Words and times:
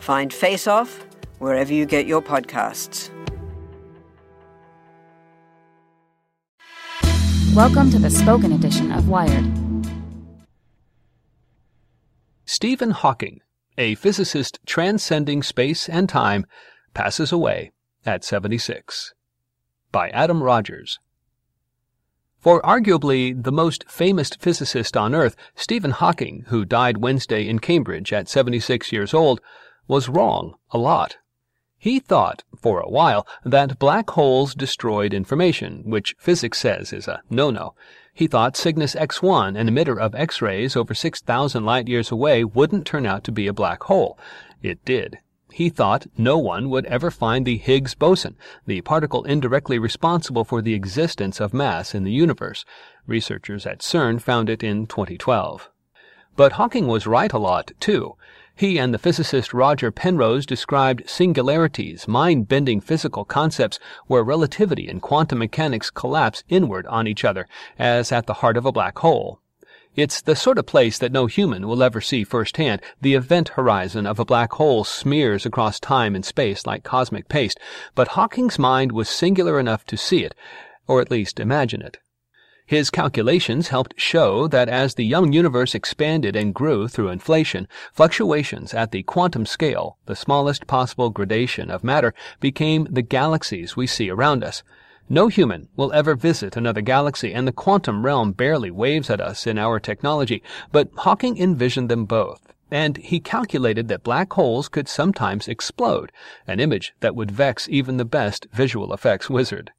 Find 0.00 0.32
Face 0.32 0.66
Off 0.66 1.04
wherever 1.40 1.72
you 1.72 1.84
get 1.84 2.06
your 2.06 2.22
podcasts. 2.22 3.10
Welcome 7.54 7.90
to 7.90 7.98
the 7.98 8.08
spoken 8.08 8.52
edition 8.52 8.92
of 8.92 9.08
Wired. 9.08 9.44
Stephen 12.46 12.92
Hawking, 12.92 13.40
a 13.76 13.94
physicist 13.94 14.58
transcending 14.64 15.42
space 15.42 15.86
and 15.86 16.08
time, 16.08 16.46
passes 16.94 17.30
away 17.30 17.70
at 18.06 18.24
76. 18.24 19.12
By 19.92 20.08
Adam 20.10 20.42
Rogers. 20.42 20.98
For 22.38 22.62
arguably 22.62 23.40
the 23.40 23.52
most 23.52 23.84
famous 23.86 24.30
physicist 24.30 24.96
on 24.96 25.14
Earth, 25.14 25.36
Stephen 25.54 25.90
Hawking, 25.90 26.46
who 26.48 26.64
died 26.64 26.96
Wednesday 26.96 27.46
in 27.46 27.58
Cambridge 27.58 28.14
at 28.14 28.30
76 28.30 28.92
years 28.92 29.12
old, 29.12 29.42
was 29.90 30.08
wrong 30.08 30.54
a 30.70 30.78
lot. 30.78 31.16
He 31.76 31.98
thought, 31.98 32.44
for 32.56 32.78
a 32.78 32.88
while, 32.88 33.26
that 33.44 33.80
black 33.80 34.08
holes 34.10 34.54
destroyed 34.54 35.12
information, 35.12 35.82
which 35.84 36.14
physics 36.16 36.58
says 36.58 36.92
is 36.92 37.08
a 37.08 37.22
no-no. 37.28 37.74
He 38.14 38.28
thought 38.28 38.56
Cygnus 38.56 38.94
X1, 38.94 39.58
an 39.58 39.68
emitter 39.68 39.98
of 39.98 40.14
X-rays 40.14 40.76
over 40.76 40.94
6,000 40.94 41.64
light-years 41.64 42.12
away, 42.12 42.44
wouldn't 42.44 42.86
turn 42.86 43.04
out 43.04 43.24
to 43.24 43.32
be 43.32 43.48
a 43.48 43.52
black 43.52 43.82
hole. 43.82 44.16
It 44.62 44.84
did. 44.84 45.18
He 45.52 45.68
thought 45.68 46.06
no 46.16 46.38
one 46.38 46.70
would 46.70 46.86
ever 46.86 47.10
find 47.10 47.44
the 47.44 47.58
Higgs 47.58 47.96
boson, 47.96 48.36
the 48.66 48.82
particle 48.82 49.24
indirectly 49.24 49.80
responsible 49.80 50.44
for 50.44 50.62
the 50.62 50.74
existence 50.74 51.40
of 51.40 51.52
mass 51.52 51.96
in 51.96 52.04
the 52.04 52.12
universe. 52.12 52.64
Researchers 53.08 53.66
at 53.66 53.80
CERN 53.80 54.22
found 54.22 54.48
it 54.48 54.62
in 54.62 54.86
2012. 54.86 55.68
But 56.36 56.52
Hawking 56.52 56.86
was 56.86 57.08
right 57.08 57.32
a 57.32 57.38
lot, 57.38 57.72
too. 57.80 58.14
He 58.60 58.78
and 58.78 58.92
the 58.92 58.98
physicist 58.98 59.54
Roger 59.54 59.90
Penrose 59.90 60.44
described 60.44 61.08
singularities, 61.08 62.06
mind-bending 62.06 62.82
physical 62.82 63.24
concepts 63.24 63.78
where 64.06 64.22
relativity 64.22 64.86
and 64.86 65.00
quantum 65.00 65.38
mechanics 65.38 65.88
collapse 65.88 66.44
inward 66.50 66.86
on 66.88 67.06
each 67.06 67.24
other, 67.24 67.48
as 67.78 68.12
at 68.12 68.26
the 68.26 68.34
heart 68.44 68.58
of 68.58 68.66
a 68.66 68.70
black 68.70 68.98
hole. 68.98 69.40
It's 69.96 70.20
the 70.20 70.36
sort 70.36 70.58
of 70.58 70.66
place 70.66 70.98
that 70.98 71.10
no 71.10 71.24
human 71.24 71.68
will 71.68 71.82
ever 71.82 72.02
see 72.02 72.22
firsthand. 72.22 72.82
The 73.00 73.14
event 73.14 73.48
horizon 73.48 74.06
of 74.06 74.18
a 74.18 74.26
black 74.26 74.52
hole 74.52 74.84
smears 74.84 75.46
across 75.46 75.80
time 75.80 76.14
and 76.14 76.22
space 76.22 76.66
like 76.66 76.84
cosmic 76.84 77.30
paste, 77.30 77.58
but 77.94 78.08
Hawking's 78.08 78.58
mind 78.58 78.92
was 78.92 79.08
singular 79.08 79.58
enough 79.58 79.86
to 79.86 79.96
see 79.96 80.22
it, 80.22 80.34
or 80.86 81.00
at 81.00 81.10
least 81.10 81.40
imagine 81.40 81.80
it. 81.80 81.96
His 82.70 82.88
calculations 82.88 83.66
helped 83.66 84.00
show 84.00 84.46
that 84.46 84.68
as 84.68 84.94
the 84.94 85.04
young 85.04 85.32
universe 85.32 85.74
expanded 85.74 86.36
and 86.36 86.54
grew 86.54 86.86
through 86.86 87.08
inflation, 87.08 87.66
fluctuations 87.92 88.72
at 88.72 88.92
the 88.92 89.02
quantum 89.02 89.44
scale, 89.44 89.98
the 90.06 90.14
smallest 90.14 90.68
possible 90.68 91.10
gradation 91.10 91.68
of 91.68 91.82
matter, 91.82 92.14
became 92.38 92.86
the 92.88 93.02
galaxies 93.02 93.76
we 93.76 93.88
see 93.88 94.08
around 94.08 94.44
us. 94.44 94.62
No 95.08 95.26
human 95.26 95.68
will 95.74 95.92
ever 95.92 96.14
visit 96.14 96.56
another 96.56 96.80
galaxy, 96.80 97.34
and 97.34 97.44
the 97.44 97.50
quantum 97.50 98.06
realm 98.06 98.30
barely 98.30 98.70
waves 98.70 99.10
at 99.10 99.20
us 99.20 99.48
in 99.48 99.58
our 99.58 99.80
technology, 99.80 100.40
but 100.70 100.90
Hawking 100.98 101.38
envisioned 101.38 101.88
them 101.88 102.04
both. 102.04 102.52
And 102.70 102.98
he 102.98 103.18
calculated 103.18 103.88
that 103.88 104.04
black 104.04 104.32
holes 104.34 104.68
could 104.68 104.86
sometimes 104.86 105.48
explode, 105.48 106.12
an 106.46 106.60
image 106.60 106.94
that 107.00 107.16
would 107.16 107.32
vex 107.32 107.68
even 107.68 107.96
the 107.96 108.04
best 108.04 108.46
visual 108.52 108.94
effects 108.94 109.28
wizard. 109.28 109.72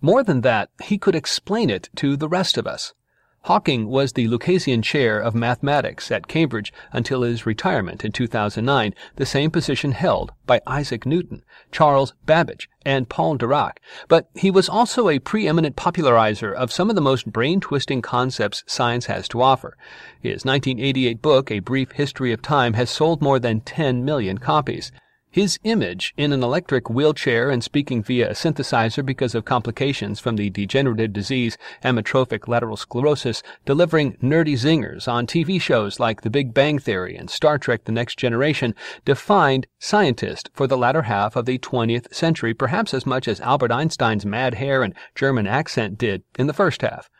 More 0.00 0.22
than 0.22 0.42
that, 0.42 0.70
he 0.82 0.96
could 0.98 1.16
explain 1.16 1.70
it 1.70 1.90
to 1.96 2.16
the 2.16 2.28
rest 2.28 2.56
of 2.56 2.66
us. 2.66 2.94
Hawking 3.42 3.88
was 3.88 4.12
the 4.12 4.28
Lucasian 4.28 4.82
Chair 4.82 5.18
of 5.18 5.34
Mathematics 5.34 6.10
at 6.10 6.28
Cambridge 6.28 6.72
until 6.92 7.22
his 7.22 7.46
retirement 7.46 8.04
in 8.04 8.12
2009, 8.12 8.94
the 9.16 9.24
same 9.24 9.50
position 9.50 9.92
held 9.92 10.32
by 10.44 10.60
Isaac 10.66 11.06
Newton, 11.06 11.42
Charles 11.72 12.14
Babbage, 12.26 12.68
and 12.84 13.08
Paul 13.08 13.38
Dirac. 13.38 13.78
But 14.06 14.28
he 14.34 14.50
was 14.50 14.68
also 14.68 15.08
a 15.08 15.18
preeminent 15.18 15.76
popularizer 15.76 16.52
of 16.52 16.72
some 16.72 16.90
of 16.90 16.96
the 16.96 17.00
most 17.00 17.32
brain-twisting 17.32 18.02
concepts 18.02 18.64
science 18.66 19.06
has 19.06 19.28
to 19.28 19.40
offer. 19.40 19.76
His 20.20 20.44
1988 20.44 21.22
book, 21.22 21.50
A 21.50 21.60
Brief 21.60 21.92
History 21.92 22.32
of 22.32 22.42
Time, 22.42 22.74
has 22.74 22.90
sold 22.90 23.22
more 23.22 23.38
than 23.38 23.60
10 23.60 24.04
million 24.04 24.38
copies. 24.38 24.92
His 25.30 25.58
image 25.62 26.14
in 26.16 26.32
an 26.32 26.42
electric 26.42 26.88
wheelchair 26.88 27.50
and 27.50 27.62
speaking 27.62 28.02
via 28.02 28.30
a 28.30 28.32
synthesizer 28.32 29.04
because 29.04 29.34
of 29.34 29.44
complications 29.44 30.20
from 30.20 30.36
the 30.36 30.48
degenerative 30.48 31.12
disease 31.12 31.58
amyotrophic 31.84 32.48
lateral 32.48 32.78
sclerosis, 32.78 33.42
delivering 33.66 34.16
nerdy 34.22 34.54
zingers 34.54 35.06
on 35.06 35.26
TV 35.26 35.60
shows 35.60 36.00
like 36.00 36.22
The 36.22 36.30
Big 36.30 36.54
Bang 36.54 36.78
Theory 36.78 37.14
and 37.14 37.28
Star 37.28 37.58
Trek 37.58 37.84
The 37.84 37.92
Next 37.92 38.18
Generation, 38.18 38.74
defined 39.04 39.66
scientist 39.78 40.48
for 40.54 40.66
the 40.66 40.78
latter 40.78 41.02
half 41.02 41.36
of 41.36 41.44
the 41.44 41.58
20th 41.58 42.12
century, 42.12 42.54
perhaps 42.54 42.94
as 42.94 43.04
much 43.04 43.28
as 43.28 43.38
Albert 43.40 43.70
Einstein's 43.70 44.24
mad 44.24 44.54
hair 44.54 44.82
and 44.82 44.94
German 45.14 45.46
accent 45.46 45.98
did 45.98 46.22
in 46.38 46.46
the 46.46 46.54
first 46.54 46.80
half. 46.80 47.10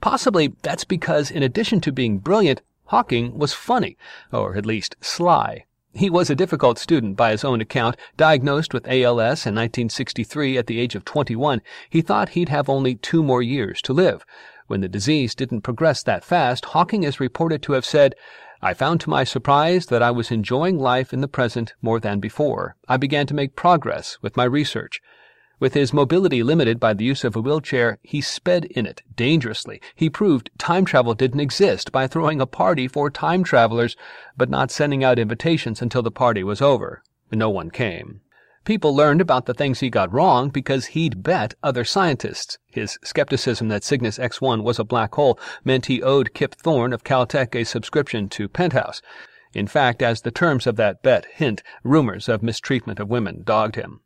Possibly 0.00 0.54
that's 0.62 0.84
because, 0.84 1.32
in 1.32 1.42
addition 1.42 1.80
to 1.80 1.90
being 1.90 2.20
brilliant, 2.20 2.62
Hawking 2.86 3.36
was 3.38 3.52
funny, 3.52 3.96
or 4.32 4.56
at 4.56 4.66
least 4.66 4.94
sly. 5.00 5.64
He 5.92 6.08
was 6.08 6.30
a 6.30 6.36
difficult 6.36 6.78
student 6.78 7.16
by 7.16 7.32
his 7.32 7.44
own 7.44 7.60
account. 7.60 7.96
Diagnosed 8.16 8.72
with 8.72 8.86
ALS 8.86 9.44
in 9.44 9.56
1963 9.56 10.56
at 10.56 10.68
the 10.68 10.78
age 10.78 10.94
of 10.94 11.04
21, 11.04 11.60
he 11.88 12.00
thought 12.00 12.30
he'd 12.30 12.48
have 12.48 12.68
only 12.68 12.94
two 12.94 13.24
more 13.24 13.42
years 13.42 13.82
to 13.82 13.92
live. 13.92 14.24
When 14.68 14.82
the 14.82 14.88
disease 14.88 15.34
didn't 15.34 15.62
progress 15.62 16.04
that 16.04 16.22
fast, 16.22 16.66
Hawking 16.66 17.02
is 17.02 17.18
reported 17.18 17.60
to 17.62 17.72
have 17.72 17.84
said, 17.84 18.14
I 18.62 18.72
found 18.72 19.00
to 19.00 19.10
my 19.10 19.24
surprise 19.24 19.86
that 19.86 20.02
I 20.02 20.12
was 20.12 20.30
enjoying 20.30 20.78
life 20.78 21.12
in 21.12 21.22
the 21.22 21.28
present 21.28 21.74
more 21.82 21.98
than 21.98 22.20
before. 22.20 22.76
I 22.86 22.96
began 22.96 23.26
to 23.26 23.34
make 23.34 23.56
progress 23.56 24.16
with 24.22 24.36
my 24.36 24.44
research. 24.44 25.00
With 25.60 25.74
his 25.74 25.92
mobility 25.92 26.42
limited 26.42 26.80
by 26.80 26.94
the 26.94 27.04
use 27.04 27.22
of 27.22 27.36
a 27.36 27.40
wheelchair, 27.42 27.98
he 28.02 28.22
sped 28.22 28.64
in 28.64 28.86
it 28.86 29.02
dangerously. 29.14 29.82
He 29.94 30.08
proved 30.08 30.48
time 30.56 30.86
travel 30.86 31.12
didn't 31.12 31.40
exist 31.40 31.92
by 31.92 32.06
throwing 32.06 32.40
a 32.40 32.46
party 32.46 32.88
for 32.88 33.10
time 33.10 33.44
travelers, 33.44 33.94
but 34.38 34.48
not 34.48 34.70
sending 34.70 35.04
out 35.04 35.18
invitations 35.18 35.82
until 35.82 36.00
the 36.02 36.10
party 36.10 36.42
was 36.42 36.62
over. 36.62 37.02
No 37.30 37.50
one 37.50 37.70
came. 37.70 38.22
People 38.64 38.96
learned 38.96 39.20
about 39.20 39.44
the 39.44 39.52
things 39.52 39.80
he 39.80 39.90
got 39.90 40.10
wrong 40.10 40.48
because 40.48 40.86
he'd 40.86 41.22
bet 41.22 41.52
other 41.62 41.84
scientists. 41.84 42.56
His 42.66 42.98
skepticism 43.04 43.68
that 43.68 43.84
Cygnus 43.84 44.18
X1 44.18 44.62
was 44.62 44.78
a 44.78 44.84
black 44.84 45.14
hole 45.14 45.38
meant 45.62 45.86
he 45.86 46.02
owed 46.02 46.32
Kip 46.32 46.54
Thorne 46.54 46.94
of 46.94 47.04
Caltech 47.04 47.54
a 47.54 47.64
subscription 47.64 48.30
to 48.30 48.48
Penthouse. 48.48 49.02
In 49.52 49.66
fact, 49.66 50.00
as 50.00 50.22
the 50.22 50.30
terms 50.30 50.66
of 50.66 50.76
that 50.76 51.02
bet 51.02 51.26
hint, 51.34 51.62
rumors 51.84 52.30
of 52.30 52.42
mistreatment 52.42 52.98
of 52.98 53.10
women 53.10 53.42
dogged 53.44 53.76
him. 53.76 54.00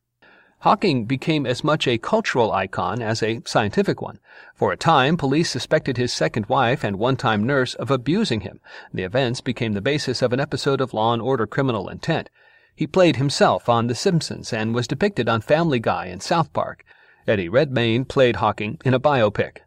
Hawking 0.64 1.04
became 1.04 1.44
as 1.44 1.62
much 1.62 1.86
a 1.86 1.98
cultural 1.98 2.50
icon 2.50 3.02
as 3.02 3.22
a 3.22 3.42
scientific 3.44 4.00
one. 4.00 4.18
For 4.54 4.72
a 4.72 4.78
time, 4.78 5.18
police 5.18 5.50
suspected 5.50 5.98
his 5.98 6.10
second 6.10 6.46
wife 6.46 6.82
and 6.82 6.98
one-time 6.98 7.44
nurse 7.44 7.74
of 7.74 7.90
abusing 7.90 8.40
him. 8.40 8.60
The 8.90 9.02
events 9.02 9.42
became 9.42 9.74
the 9.74 9.82
basis 9.82 10.22
of 10.22 10.32
an 10.32 10.40
episode 10.40 10.80
of 10.80 10.94
Law 10.94 11.12
and 11.12 11.20
Order 11.20 11.46
Criminal 11.46 11.90
Intent. 11.90 12.30
He 12.74 12.86
played 12.86 13.16
himself 13.16 13.68
on 13.68 13.88
The 13.88 13.94
Simpsons 13.94 14.54
and 14.54 14.74
was 14.74 14.88
depicted 14.88 15.28
on 15.28 15.42
Family 15.42 15.80
Guy 15.80 16.06
and 16.06 16.22
South 16.22 16.50
Park. 16.54 16.82
Eddie 17.28 17.50
Redmayne 17.50 18.06
played 18.06 18.36
Hawking 18.36 18.78
in 18.86 18.94
a 18.94 18.98
biopic. 18.98 19.58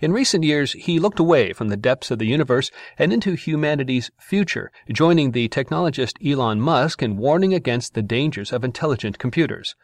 In 0.00 0.14
recent 0.14 0.44
years, 0.44 0.72
he 0.72 0.98
looked 0.98 1.20
away 1.20 1.52
from 1.52 1.68
the 1.68 1.76
depths 1.76 2.10
of 2.10 2.18
the 2.18 2.26
universe 2.26 2.70
and 2.98 3.12
into 3.12 3.34
humanity's 3.34 4.10
future, 4.18 4.72
joining 4.90 5.32
the 5.32 5.50
technologist 5.50 6.16
Elon 6.26 6.58
Musk 6.58 7.02
in 7.02 7.18
warning 7.18 7.52
against 7.52 7.92
the 7.92 8.00
dangers 8.00 8.50
of 8.50 8.64
intelligent 8.64 9.18
computers. 9.18 9.74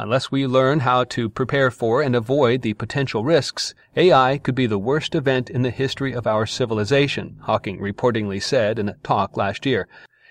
Unless 0.00 0.30
we 0.30 0.46
learn 0.46 0.78
how 0.80 1.02
to 1.04 1.28
prepare 1.28 1.72
for 1.72 2.02
and 2.02 2.14
avoid 2.14 2.62
the 2.62 2.74
potential 2.74 3.24
risks, 3.24 3.74
AI 3.96 4.38
could 4.38 4.54
be 4.54 4.66
the 4.66 4.78
worst 4.78 5.16
event 5.16 5.50
in 5.50 5.62
the 5.62 5.72
history 5.72 6.12
of 6.12 6.24
our 6.24 6.46
civilization, 6.46 7.36
Hawking 7.42 7.80
reportedly 7.80 8.40
said 8.40 8.78
in 8.78 8.88
a 8.88 8.94
talk 9.02 9.36
last 9.36 9.66
year. 9.66 9.88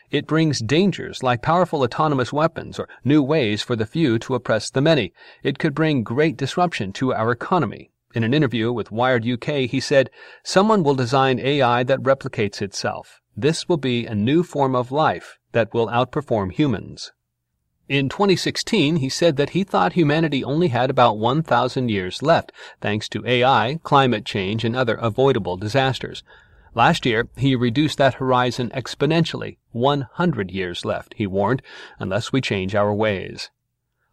It 0.10 0.26
brings 0.26 0.62
dangers 0.62 1.22
like 1.22 1.42
powerful 1.42 1.84
autonomous 1.84 2.32
weapons 2.32 2.80
or 2.80 2.88
new 3.04 3.22
ways 3.22 3.62
for 3.62 3.76
the 3.76 3.86
few 3.86 4.18
to 4.20 4.36
oppress 4.36 4.70
the 4.70 4.80
many. 4.80 5.12
It 5.44 5.60
could 5.60 5.76
bring 5.76 6.02
great 6.02 6.38
disruption 6.38 6.94
to 6.94 7.14
our 7.14 7.30
economy. 7.30 7.92
In 8.16 8.24
an 8.24 8.34
interview 8.34 8.72
with 8.72 8.90
Wired 8.90 9.28
UK, 9.28 9.70
he 9.70 9.82
said, 9.82 10.10
Someone 10.44 10.82
will 10.82 10.96
design 10.96 11.40
AI 11.40 11.84
that 11.84 12.04
replicates 12.04 12.62
itself. 12.62 13.20
This 13.36 13.68
will 13.68 13.76
be 13.76 14.06
a 14.06 14.16
new 14.16 14.44
form 14.44 14.78
of 14.78 14.94
life 14.94 15.38
that 15.52 15.74
will 15.74 15.88
outperform 15.88 16.54
humans. 16.54 17.12
In 17.90 18.10
2016, 18.10 18.98
he 18.98 19.08
said 19.08 19.38
that 19.38 19.52
he 19.52 19.64
thought 19.64 19.94
humanity 19.94 20.44
only 20.44 20.68
had 20.68 20.90
about 20.90 21.18
1,000 21.18 21.90
years 21.90 22.22
left, 22.22 22.52
thanks 22.82 23.08
to 23.10 23.26
AI, 23.26 23.80
climate 23.84 24.26
change, 24.26 24.66
and 24.66 24.76
other 24.76 24.96
avoidable 24.96 25.56
disasters. 25.56 26.22
Last 26.76 27.06
year, 27.06 27.30
he 27.38 27.56
reduced 27.56 27.98
that 27.98 28.16
horizon 28.16 28.72
exponentially. 28.76 29.58
100 29.72 30.52
years 30.52 30.84
left, 30.84 31.14
he 31.16 31.26
warned, 31.26 31.62
unless 31.98 32.34
we 32.34 32.42
change 32.42 32.76
our 32.76 32.94
ways. 32.94 33.52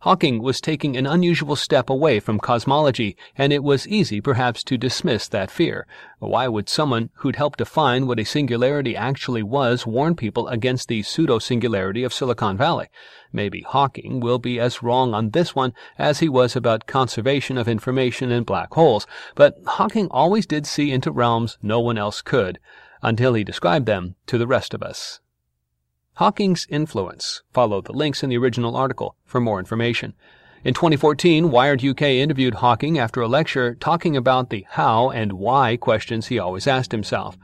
Hawking 0.04 0.42
was 0.42 0.60
taking 0.60 0.98
an 0.98 1.06
unusual 1.06 1.56
step 1.56 1.88
away 1.88 2.20
from 2.20 2.38
cosmology, 2.38 3.16
and 3.38 3.54
it 3.54 3.64
was 3.64 3.88
easy 3.88 4.20
perhaps 4.20 4.62
to 4.64 4.76
dismiss 4.76 5.28
that 5.28 5.50
fear. 5.50 5.86
Why 6.18 6.46
would 6.46 6.68
someone 6.68 7.08
who'd 7.14 7.36
helped 7.36 7.56
define 7.56 8.06
what 8.06 8.20
a 8.20 8.24
singularity 8.24 8.94
actually 8.94 9.42
was 9.42 9.86
warn 9.86 10.14
people 10.14 10.46
against 10.48 10.88
the 10.88 11.02
pseudo-singularity 11.02 12.04
of 12.04 12.12
Silicon 12.12 12.58
Valley? 12.58 12.88
Maybe 13.32 13.62
Hawking 13.62 14.20
will 14.20 14.38
be 14.38 14.60
as 14.60 14.82
wrong 14.82 15.14
on 15.14 15.30
this 15.30 15.54
one 15.54 15.72
as 15.96 16.18
he 16.18 16.28
was 16.28 16.54
about 16.54 16.86
conservation 16.86 17.56
of 17.56 17.66
information 17.66 18.30
and 18.30 18.44
black 18.44 18.74
holes, 18.74 19.06
but 19.34 19.56
Hawking 19.66 20.08
always 20.10 20.44
did 20.44 20.66
see 20.66 20.92
into 20.92 21.10
realms 21.10 21.56
no 21.62 21.80
one 21.80 21.96
else 21.96 22.20
could, 22.20 22.58
until 23.00 23.32
he 23.32 23.42
described 23.42 23.86
them 23.86 24.16
to 24.26 24.36
the 24.36 24.46
rest 24.46 24.74
of 24.74 24.82
us. 24.82 25.20
Hawking's 26.18 26.68
influence. 26.70 27.42
Follow 27.52 27.80
the 27.80 27.92
links 27.92 28.22
in 28.22 28.30
the 28.30 28.38
original 28.38 28.76
article 28.76 29.16
for 29.24 29.40
more 29.40 29.58
information. 29.58 30.14
In 30.62 30.72
2014, 30.72 31.50
Wired 31.50 31.84
UK 31.84 32.02
interviewed 32.02 32.54
Hawking 32.54 33.00
after 33.00 33.20
a 33.20 33.26
lecture 33.26 33.74
talking 33.74 34.16
about 34.16 34.48
the 34.48 34.64
how 34.70 35.10
and 35.10 35.32
why 35.32 35.76
questions 35.76 36.28
he 36.28 36.38
always 36.38 36.68
asked 36.68 36.92
himself. 36.92 37.36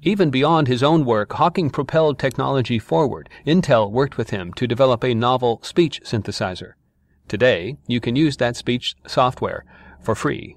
Even 0.00 0.30
beyond 0.30 0.68
his 0.68 0.82
own 0.82 1.04
work, 1.04 1.34
Hawking 1.34 1.68
propelled 1.68 2.18
technology 2.18 2.78
forward. 2.78 3.28
Intel 3.46 3.90
worked 3.90 4.16
with 4.16 4.30
him 4.30 4.54
to 4.54 4.66
develop 4.66 5.04
a 5.04 5.12
novel 5.12 5.60
speech 5.62 6.00
synthesizer. 6.02 6.72
Today, 7.28 7.76
you 7.86 8.00
can 8.00 8.16
use 8.16 8.38
that 8.38 8.56
speech 8.56 8.94
software 9.06 9.66
for 10.00 10.14
free 10.14 10.56